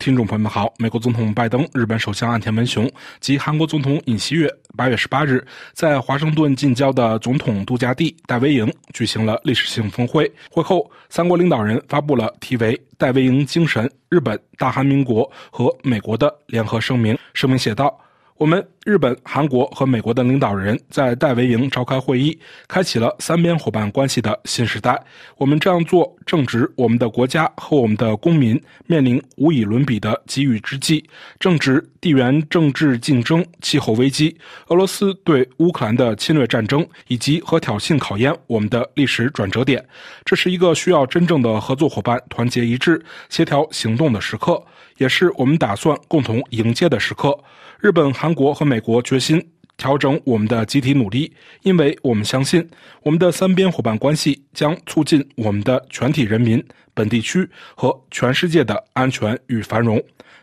[0.00, 10.24] 听众朋友们好，美国总统拜登、日本首相岸田文雄及韩国总统尹锡悦八月十八日在华盛顿近郊的总统度假地戴维营举行了历史性峰会。
[10.50, 17.16] 会后，三国领导人发布了题为“戴维营精神：日本、大韩民国和美国”的联合声明。
[17.34, 17.94] 声明写道。
[18.40, 24.98] 我们日本、韩国和美国的领导人，在戴维营召开会议，开启了三边伙伴关系的新时代。
[25.36, 31.04] 我们这样做正值我们的国家和我们的公民面临无以伦比的机遇之际，
[31.38, 34.34] 正值地缘政治竞争、气候危机、
[34.68, 39.84] 俄罗斯对乌克兰的侵略战争以及和挑衅考验我们的历史转折点。
[40.24, 44.64] 这是一个需要真正的合作伙伴团结一致、协调行动的时刻，
[44.96, 47.38] 也是我们打算共同迎接的时刻。
[47.80, 49.42] 日本、韩国和美国决心
[49.78, 52.68] 调整我们的集体努力，因为我们相信，
[53.02, 59.98] 我们的三边伙伴关系将促进我们的全体人民、本地区和全世界的安全与繁荣。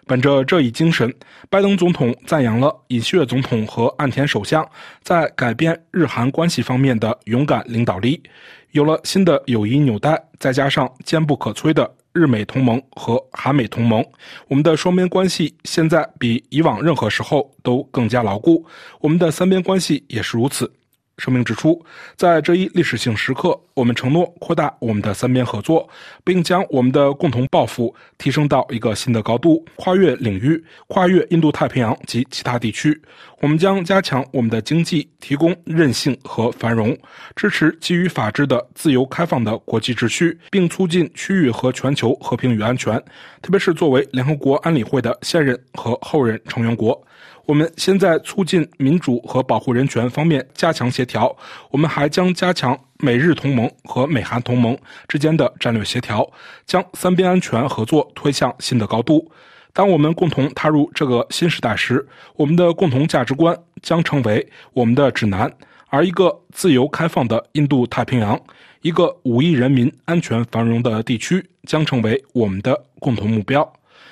[0.08, 1.14] 本着这一精神，
[1.48, 4.68] 拜登总统赞扬了尹锡悦总统和岸田首相
[5.04, 8.20] 在改变日韩关系方面的勇敢领导力。
[8.72, 11.97] 有了新的友谊纽带，再加上坚不可摧的。
[12.18, 14.04] 日美同盟和韩美同盟，
[14.48, 18.66] 我们的双边关系现在比以往任何时候都更加牢固，
[19.00, 20.72] 我们的三边关系也是如此。
[21.18, 21.84] 声明指出，
[22.16, 25.90] 在这一历史性时刻，我们承诺扩大我们的三边合作，
[26.23, 33.00] 并将我们的共同抱负提升到一个新的高度，跨越领域，跨越印度太平洋及其他地区。
[33.42, 36.95] 我们将加强我们的经济，提供韧性和繁荣，
[37.36, 42.95] 支持基于法治的自由开放的国际秩序，并促进区域和全球和平与安全。
[43.42, 47.04] 特别是作为联合国安理会的现任和后任成员国。
[47.48, 51.34] 我们现在促进民主和保护人权方面加强协调，
[51.72, 56.30] 我们还将加强美日同盟和美韩同盟之间的战略协调，
[56.66, 59.32] 将三边安全合作推向新的高度。
[59.72, 62.05] 当我们共同踏入这个新时代时，
[62.36, 65.49] 我们的共同价值观将成为我们的指南，
[65.88, 68.38] 而一个自由开放的印度太平洋，
[68.82, 73.72] 一个五亿人民安全繁荣的地区将成为我们的共同目标。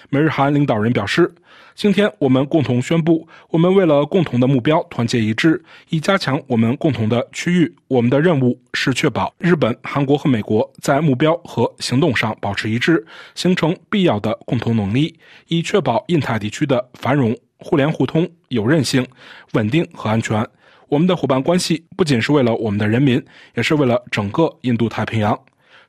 [0.10, 1.34] 美日韩领导人表示。
[1.74, 7.76] 今天，我们共同宣布，我们为了共同的目标团结一致，以加强我们共同的区域。
[7.90, 19.06] 我们的任务是确保日本、韩国和美国在目标和行动上保持一致，形成必要的共同能力，以确保印太地区的繁荣、互联互通、有韧性、
[19.52, 20.48] 稳定和安全。
[20.88, 23.22] 我们的伙伴关系不仅是为了我们的人民，
[23.56, 25.38] 也是为了整个印度太平洋。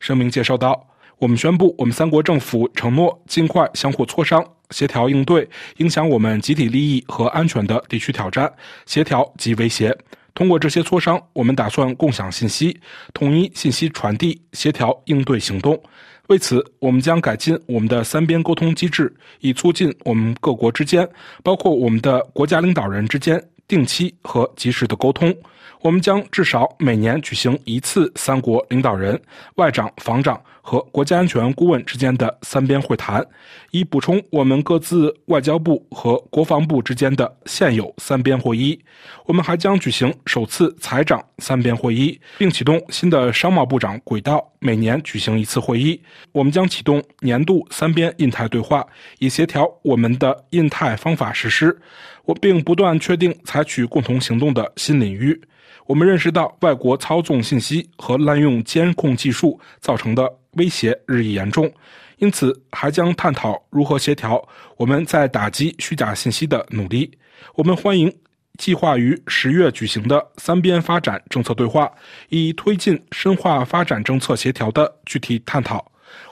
[0.00, 0.88] 声明介绍到
[1.18, 8.52] ：“我们宣布，我们三国政府承诺尽快相互磋商。”协调应对影响我们集体利益和安全的地区挑战，
[8.84, 9.96] 协调及威胁。
[10.34, 12.76] 通过这些磋商，我们打算共享信息，
[13.14, 15.80] 统一信息传递，协调应对行动。
[16.26, 21.08] 为此，我们将改进我们的三边沟通机制，以促进我们各国之间，
[21.44, 25.34] 包括我们的国家领导人之间，定期和及时的沟通。
[25.82, 29.20] 我们将至少每年举行一次三国领导人、
[29.56, 33.24] 外长、防长和国家安全顾问之间的三边会谈，
[33.70, 38.80] 以补充我们各自外交部和国防部之间的现有三边会议。
[39.26, 46.00] 我们还将举行首次财长三边会议，并启动新的商贸部长轨道，每年举行一次会议。
[46.32, 48.84] 我们将启动年度三边印太对话，
[49.18, 51.78] 以协调我们的印太方法实施。
[52.24, 55.40] 我并不断确定采取共同行动的新领域。
[55.86, 61.72] 我们认识到外国操纵信息和滥用监控技术造成的威胁日益严重，
[62.18, 64.46] 因此还将探讨如何协调
[64.76, 67.10] 我们在打击虚假信息的努力。
[67.54, 68.14] 我们欢迎
[68.58, 71.90] 计划于十月举行的三边发展政策对话，
[72.28, 75.82] 以推进深化发展政策协调的具体探讨。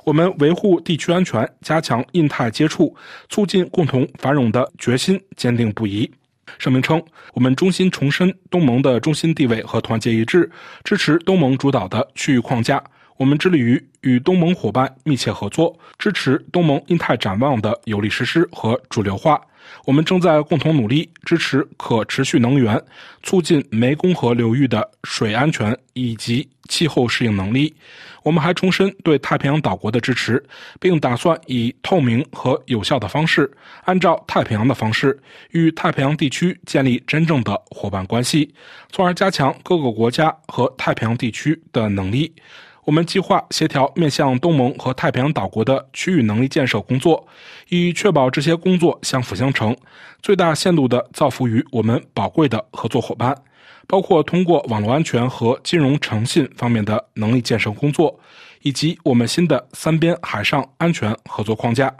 [0.05, 2.95] 我们维护地区安全、加强印太接触、
[3.31, 6.11] 促进共同繁荣的决心坚定不移。
[6.59, 10.51] 声明称，我们衷心重申东盟的中心地位和团结一致，
[10.83, 12.83] 支持东盟主导的区域框架。
[13.17, 19.41] 我们致力于与东盟伙伴密切合作，支持东盟印太展望的有力实施和主流化。
[19.85, 22.83] 我们正在共同努力支持可持续能源，
[23.23, 27.75] 促进湄公河流域的水安全以及气候适应能力。
[28.23, 30.43] 我们还重申对太平洋岛国的支持，
[30.81, 33.51] 并打算以透明和有效的方式，
[33.85, 35.21] 按照太平洋的方式，
[35.51, 38.55] 与太平洋地区建立真正的伙伴关系，
[38.91, 42.33] 从而加强各个国家和太平洋地区的能力。
[42.85, 47.27] 我们计划协调面向东盟和太平洋岛国的区域能力建设工作，
[47.71, 49.75] 以确保这些工作相辅相成，
[50.21, 53.35] 最大限度地造福于我们宝贵的合作伙伴，
[53.87, 58.21] 包括通过网络安全和金融诚信方面的能力建设工作，
[58.61, 61.95] 以及我们新的三边海上安全合作框架。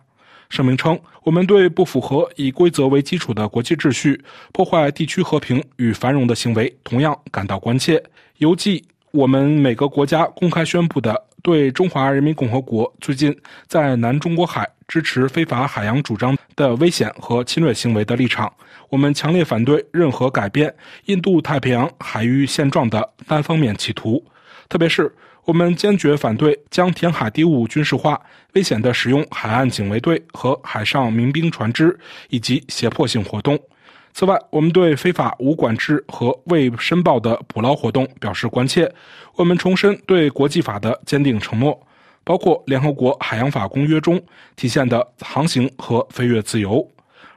[0.51, 4.23] 声明称，我们对不符合以规则为基础的国际秩序、
[4.53, 8.01] 破坏地区和平与繁荣的行为同样感到关切。
[8.39, 8.85] 犹记
[9.15, 13.33] 我们每个国家公开宣布的对中华人民共和国最近
[13.69, 18.53] 在南中国海支持非法海洋主张的危险和侵略行为的立场。
[18.89, 20.75] 我们强烈反对任何改变
[21.05, 24.21] 印度太平洋海域现状的单方面企图，
[24.69, 25.15] 特别是
[25.45, 28.21] 我们坚决反对将填海地物军事化、
[28.55, 31.97] 危险的使用海岸警卫队和海上民兵船只
[32.31, 33.57] 以及胁迫性活动。
[34.17, 38.89] 此外，我们对非法无管制和未申报的捕捞活动表示关切。
[39.35, 41.77] 我们重申对国际法的坚定承诺，
[42.23, 44.23] 包括联合国海洋法公约中
[44.55, 46.89] 体现的航行和飞越自由。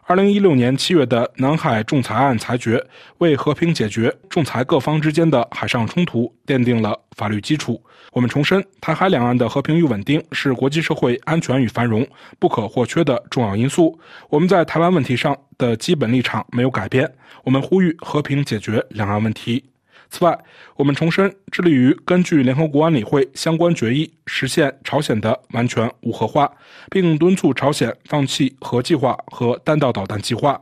[0.10, 2.82] 二零一六年七月的南海仲裁案裁决，
[3.18, 7.84] 为和平解决仲裁各方之间的海上冲突奠定了法律基础。
[8.14, 12.08] 我们重申，台海两岸的和平与稳定是国际社会安全与繁荣
[12.40, 14.00] 不可或缺的重要因素。
[14.30, 17.12] 我们在台湾问题上的基本立场没有改变，
[17.44, 19.62] 我们呼吁和平解决两岸问题。
[20.10, 20.38] 此外，
[20.76, 26.52] 我们重申致力于根据联合国安理会相关决议实现朝鲜的完全无核化，
[26.90, 30.60] 并敦促朝鲜放弃核计划和弹道导弹计划。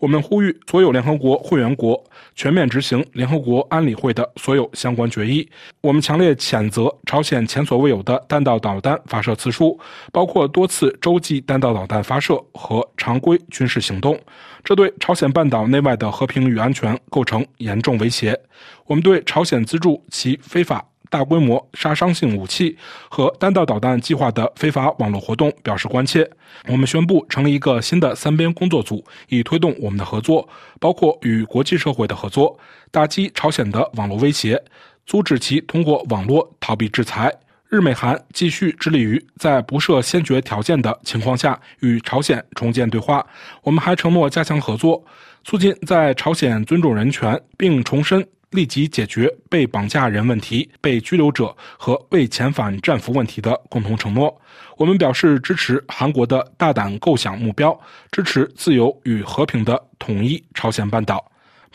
[0.00, 2.02] 我们呼吁所有联合国会员国
[2.34, 5.48] 全面执行联合国安理会的所有相关决议。
[5.80, 9.78] 我们强烈谴责朝鲜前所未有的弹道导弹发射次数，
[10.12, 14.18] 包括多次洲际弹道导弹发射和常规军事行动，
[14.64, 18.38] 这对朝鲜半岛内外的和平与安全构成严重威胁。
[18.86, 20.84] 我们对朝鲜资助其非法。
[21.10, 22.76] 大规模杀伤性武器
[23.08, 26.30] 和弹道导弹计划的非法网络活动表示关切。
[26.66, 30.46] 我们宣布成立一个新的三边工作组，以推动我们的合作，
[30.78, 32.58] 包括与国际社会的合作，
[32.90, 34.62] 打击朝鲜的网络威胁，
[35.06, 37.34] 阻止其通过网络逃避制裁。
[37.68, 43.26] 日美韩继续致力于在不设先决条件的情况下与朝鲜重建对话。
[43.62, 45.04] 我们还承诺加强合作，
[45.44, 48.26] 促进在朝鲜尊重人权，并重申。
[48.52, 54.34] 立即解决被绑架人问题、被拘留者和未遣返战俘问题的共同承诺。
[54.78, 57.78] 我们表示支持韩国的大胆构想目标，
[58.10, 61.22] 支持自由与和平的统一朝鲜半岛。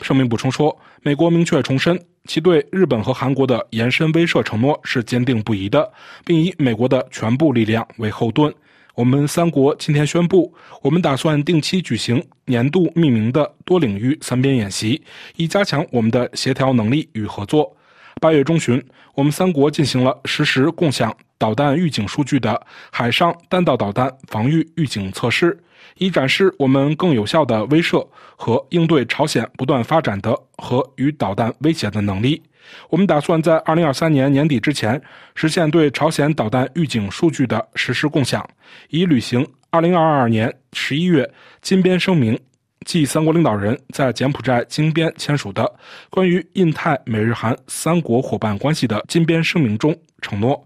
[0.02, 5.92] 声明补充说，美国明确重申其对日本和韩国的延伸威慑承诺是坚定不移的，
[6.24, 8.52] 并以美国的全部力量为后盾。
[8.94, 15.02] 我们三国今天宣布，我们打算定期举行年度命名的多领域三边演习，
[15.36, 17.76] 以加强我们的协调能力与合作。
[18.20, 18.82] 八月中旬，
[19.14, 25.58] 我们三国进行了实时共享导弹预警数据的海上弹道导弹防御预警测试，
[25.98, 32.42] 以展示我们更有效的威慑和应对朝鲜不断发展的核与导弹威胁的能力。
[32.88, 35.00] 我们打算在二零二三年年底之前
[35.34, 38.42] 实现对朝鲜导弹预警数据的实时共享，
[38.88, 42.38] 以履行二零二二年十一月金边声明，
[42.86, 45.70] 即三国领导人在柬埔寨金边签署的
[46.08, 50.64] 关于印太美日韩三国伙伴关系的金边声明中承诺。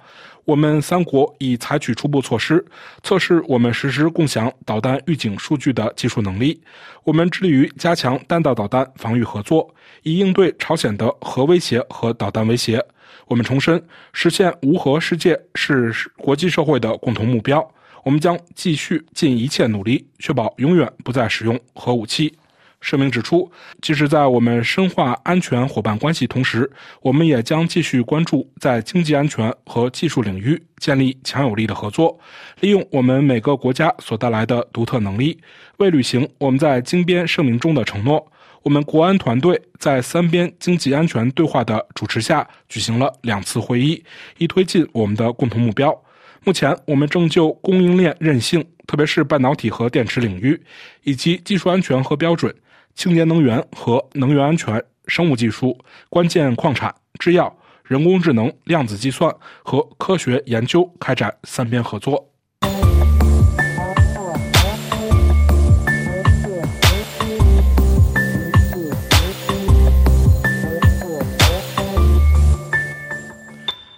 [0.48, 2.64] 我们三国已采取初步措施，
[3.02, 6.58] 测试我们实时共享导弹预警数据的技术能力。
[7.04, 9.68] 我们致力于加强弹道导弹防御合作，
[10.04, 12.82] 以应对朝鲜的核威胁和导弹威胁。
[13.26, 13.78] 我们重申，
[14.14, 17.62] 实现无核世界是国际社会的共同目标。
[18.02, 22.34] 我们将继续尽一切努力，确保永远不再使用核武器。
[22.80, 23.50] 声明指出，
[23.82, 26.70] 即使在我们深化安全伙伴关系同时，
[27.02, 32.18] 我们也将继续关注在经济安全和技术领域建立强有力的合作，
[32.60, 35.38] 利用我们每个国家所带来的独特能力，
[35.78, 38.30] 为履行我们在金边声明中的承诺。
[38.62, 44.02] 我们国安团队在三边经济安全对话的主持下举行了两次会议，
[44.38, 45.96] 以推进我们的共同目标。
[46.44, 50.60] 目前，我们正就供应链韧性，特别是半导体和电池领域，
[51.02, 52.54] 以及技术安全和标准。
[52.98, 55.78] 清洁能源和能源安全、生物技术、
[56.10, 62.28] 关键矿产、制药、人工智能、量子计算和科学研究开展三边合作。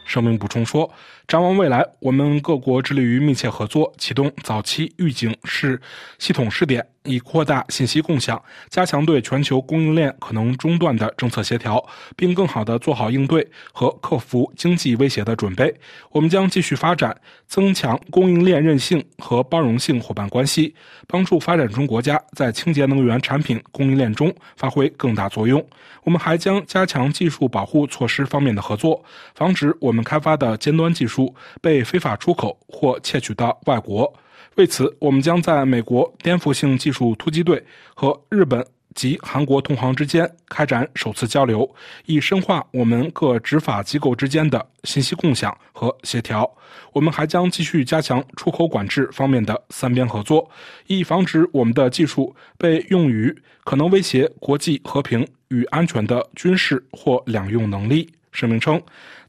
[0.04, 0.92] 声明补充说，
[1.26, 5.80] 展望未来，我们各国致力于密切合作，启动早期预警式
[6.18, 6.86] 系统试点。
[7.04, 11.82] 以扩大信息共享，加强对全球供应链可能中断的政策协调，
[12.16, 15.74] 并更好地做好应对和克服经济威胁的准备。
[16.10, 20.74] 我们将继续发展、增强供应链韧性和包容性伙伴关系，
[21.06, 25.64] 帮助发展中国家在清洁能源产品供应链中发挥更大作用。
[26.02, 29.02] 我们还将加强技术保护措施方面的合作，
[29.34, 34.12] 防止我们开发的尖端技术被非法出口或窃取到外国。
[34.56, 37.64] 为此，我们将在美国颠覆性技术突击队
[37.94, 38.64] 和日本。
[38.92, 41.72] 及韩国同行之间开展首次交流，
[42.06, 46.50] 以深化我们各执法机构之间的信息共享和协调。
[46.92, 50.50] 我们还将继续加强出口管制方面的三边合作，
[50.88, 58.12] 以防止我们的技术被用于可能威胁国际和平与安全的军事或两用能力。
[58.32, 58.80] 声明称，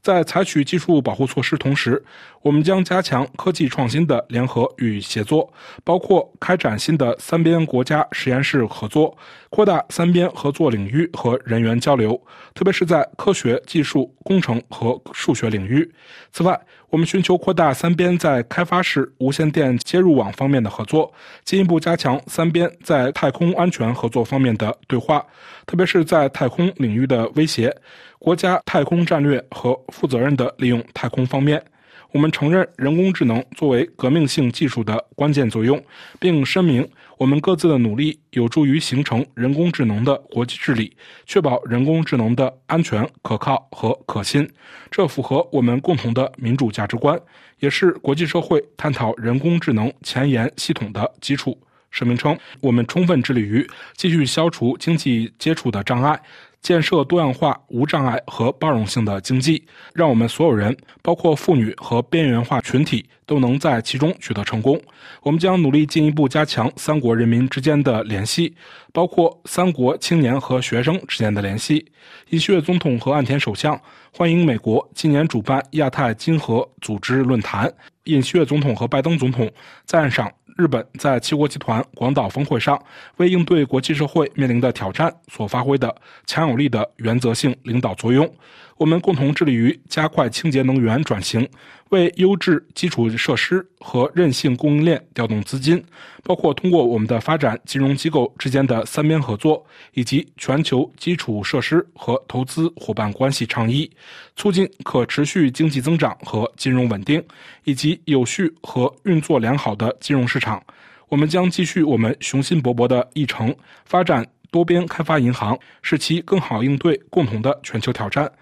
[0.02, 2.02] 在采取技术保护措施同时，
[2.42, 5.48] 我们将加强科技创新的联合与协作，
[5.84, 9.16] 包括开展新的三边国家实验室合作，
[9.48, 12.20] 扩大三边合作领域和人员交流，
[12.52, 15.88] 特别是在科学技术、工程和数学领域。
[16.32, 21.12] 此外，我们寻求扩大三边在开发式无线电接入网方面的合作，
[21.44, 25.24] 进一步加强三边在太空安全合作方面的对话，
[25.64, 27.72] 特别是在太空领域的威胁。
[28.18, 31.62] 国家太空战略和负责任地利用太空方面，
[32.10, 35.82] 我们承认人工智能作为革命性技术的关键作用，
[36.18, 40.94] 并声明我们各自的努力有助于形成人工智能的国际治理，
[41.24, 44.46] 确保人工智能的安全、可靠和可信。
[44.90, 47.18] 这符合我们共同的民主价值观，
[47.60, 51.56] 也是国际社会探讨人工智能前沿系统的基础。
[51.90, 56.18] 声明称，我们充分致力于继续消除经济接触的障碍。
[56.62, 64.80] 建设多样化、无障碍和包容性的经济，让我们所有人，包括妇女和边缘化群体，都能在其中取得成功。
[65.22, 68.54] 我们将努力进一步加强三国人民之间的联系，
[68.92, 71.84] 包括三国青年和学生之间的联系。
[72.30, 73.78] 尹锡悦总统和岸田首相
[74.12, 77.72] 欢迎美国今年主办亚太经合组织论坛。
[78.04, 79.50] 尹锡悦总统和拜登总统
[79.84, 80.30] 赞赏。
[80.56, 82.80] 日本在七国集团广岛峰会上
[83.16, 85.94] 为应对国际社会面临的挑战所发挥的
[86.26, 88.30] 强有力的原则性领导作用。
[88.76, 91.48] 我们共同致力于加快清洁能源转型，
[91.92, 95.82] 为优质基础设施和韧性供应链调动资金，
[96.22, 103.90] 包括通过我们的发展金融机构之间的三边合作，以及全球基础设施和投资伙伴关系倡议，
[104.36, 107.22] 促进可持续经济增长和金融稳定，
[107.64, 110.62] 以及有序和运作良好的金融市场。
[111.10, 118.32] 我们将继续我们雄心勃勃的议程，发展多边开发银行，使其更好应对共同的全球挑战。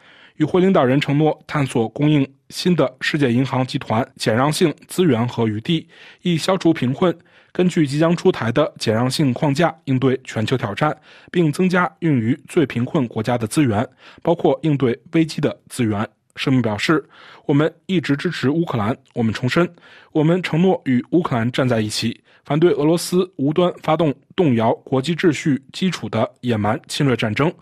[0.41, 5.87] 与会领导人承诺探索供应新的世界银行集团减让性资源和余地，
[6.23, 7.15] 以消除贫困。
[7.53, 10.97] 根据即将出台的减让性框架应对全球挑战，
[11.31, 13.87] 并增加用于最贫困国家的资源，
[14.23, 16.09] 包括应对危机的资源。
[16.37, 17.05] 声明表示，
[17.45, 18.97] 我们一直支持乌克兰。
[19.13, 19.71] 我们重申，
[20.13, 22.19] 我们承诺与乌克兰站在一起。
[22.45, 27.53] 反对俄罗斯无端发动动摇国际秩序基础的野蛮侵略战争，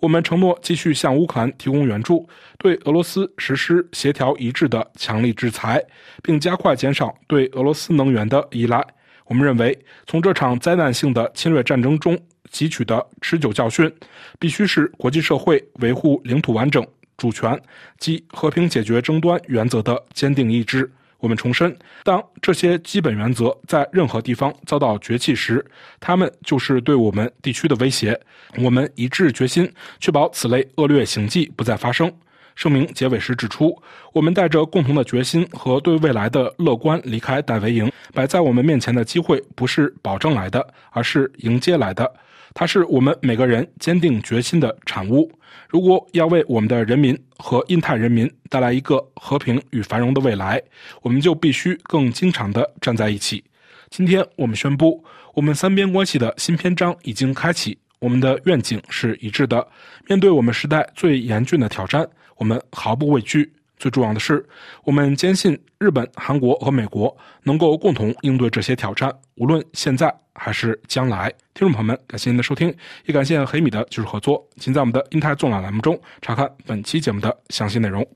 [0.00, 2.26] 我们承诺继续向乌克兰提供援助，
[2.58, 5.84] 对俄罗斯实施协调一致的强力制裁，
[6.22, 8.84] 并加快减少对俄罗斯能源的依赖。
[9.26, 12.18] 我们认为，从这场灾难性的侵略战争中
[12.50, 13.92] 汲取的持久教训，
[14.38, 16.86] 必须是国际社会维护领土完整、
[17.18, 17.60] 主权
[17.98, 20.90] 及和平解决争端原则的坚定意志。
[21.20, 25.64] 我们重申，当这些基本原则在任何地方遭到绝弃时，
[25.98, 28.18] 他们就是对我们地区的威胁。
[28.58, 32.12] 我们一致决心确保此类恶劣行迹不再发生。
[32.54, 33.80] 声明结尾时指出，
[34.12, 37.90] 我们带着共同的决心和对未来的乐观离开戴维营。
[38.12, 42.12] 摆在我们面前的机会不是保证来的，而是迎接来的。
[42.54, 45.30] 它是我们每个人坚定决心的产物。
[45.68, 50.60] 如果要为我们的人民和印太人民带来一个和平与繁荣的未来，
[51.02, 53.44] 我们就必须更经常地站在一起。
[53.90, 57.78] 今天，我们宣布，我们三边关系的新篇章已经开启。
[58.00, 59.66] 我们的愿景是一致的。
[60.06, 63.52] 面对我们时代最严峻的挑战，我们毫不畏惧。
[63.78, 64.44] 最重要的是，
[64.84, 71.28] 我们坚信日本、韩国和美国能够共同应对这些挑战，无论现在还是将来。
[71.54, 72.74] 听众朋友们，感谢您的收听，
[73.06, 74.44] 也感谢黑米的技术合作。
[74.56, 78.06] 请在我们的英泰纵览栏目中查看本期节目的详细内容。